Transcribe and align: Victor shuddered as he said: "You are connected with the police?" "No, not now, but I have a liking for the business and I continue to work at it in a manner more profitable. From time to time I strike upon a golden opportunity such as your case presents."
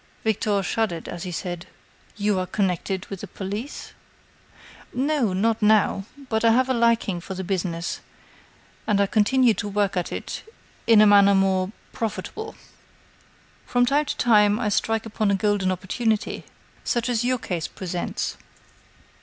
Victor 0.23 0.63
shuddered 0.63 1.07
as 1.07 1.25
he 1.25 1.31
said: 1.31 1.67
"You 2.15 2.39
are 2.39 2.47
connected 2.47 3.05
with 3.11 3.21
the 3.21 3.27
police?" 3.27 3.93
"No, 4.95 5.31
not 5.31 5.61
now, 5.61 6.05
but 6.27 6.43
I 6.43 6.53
have 6.53 6.69
a 6.69 6.73
liking 6.73 7.21
for 7.21 7.35
the 7.35 7.43
business 7.43 7.99
and 8.87 8.99
I 8.99 9.05
continue 9.05 9.53
to 9.53 9.67
work 9.67 9.95
at 9.95 10.11
it 10.11 10.41
in 10.87 11.01
a 11.01 11.05
manner 11.05 11.35
more 11.35 11.71
profitable. 11.93 12.55
From 13.67 13.85
time 13.85 14.05
to 14.05 14.17
time 14.17 14.59
I 14.59 14.69
strike 14.69 15.05
upon 15.05 15.29
a 15.29 15.35
golden 15.35 15.71
opportunity 15.71 16.45
such 16.83 17.07
as 17.07 17.23
your 17.23 17.37
case 17.37 17.67
presents." 17.67 18.37